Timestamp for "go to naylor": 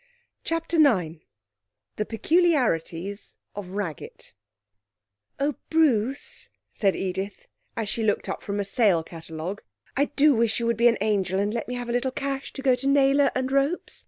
12.63-13.29